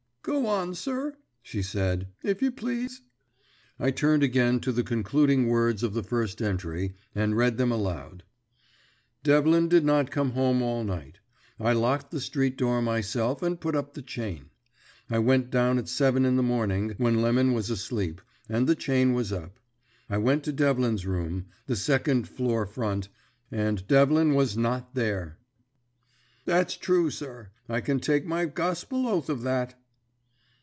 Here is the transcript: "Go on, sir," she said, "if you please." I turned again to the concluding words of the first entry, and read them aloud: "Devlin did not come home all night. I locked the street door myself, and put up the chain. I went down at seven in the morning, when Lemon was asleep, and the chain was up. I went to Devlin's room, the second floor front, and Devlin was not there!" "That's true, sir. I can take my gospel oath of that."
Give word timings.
"Go 0.23 0.45
on, 0.45 0.75
sir," 0.75 1.17
she 1.41 1.63
said, 1.63 2.07
"if 2.21 2.43
you 2.43 2.51
please." 2.51 3.01
I 3.79 3.89
turned 3.89 4.21
again 4.21 4.59
to 4.59 4.71
the 4.71 4.83
concluding 4.83 5.47
words 5.47 5.81
of 5.81 5.95
the 5.95 6.03
first 6.03 6.43
entry, 6.43 6.93
and 7.15 7.35
read 7.35 7.57
them 7.57 7.71
aloud: 7.71 8.21
"Devlin 9.23 9.67
did 9.67 9.83
not 9.83 10.11
come 10.11 10.33
home 10.33 10.61
all 10.61 10.83
night. 10.83 11.17
I 11.59 11.73
locked 11.73 12.11
the 12.11 12.21
street 12.21 12.55
door 12.55 12.83
myself, 12.83 13.41
and 13.41 13.59
put 13.59 13.75
up 13.75 13.95
the 13.95 14.03
chain. 14.03 14.51
I 15.09 15.17
went 15.17 15.49
down 15.49 15.79
at 15.79 15.89
seven 15.89 16.23
in 16.23 16.35
the 16.35 16.43
morning, 16.43 16.93
when 16.99 17.19
Lemon 17.23 17.53
was 17.53 17.71
asleep, 17.71 18.21
and 18.47 18.67
the 18.69 18.75
chain 18.75 19.13
was 19.13 19.31
up. 19.33 19.59
I 20.07 20.19
went 20.19 20.43
to 20.43 20.53
Devlin's 20.53 21.07
room, 21.07 21.47
the 21.65 21.75
second 21.75 22.27
floor 22.29 22.67
front, 22.67 23.07
and 23.49 23.87
Devlin 23.87 24.35
was 24.35 24.55
not 24.55 24.93
there!" 24.93 25.39
"That's 26.45 26.77
true, 26.77 27.09
sir. 27.09 27.49
I 27.67 27.81
can 27.81 27.99
take 27.99 28.23
my 28.23 28.45
gospel 28.45 29.07
oath 29.07 29.27
of 29.27 29.41
that." 29.41 29.73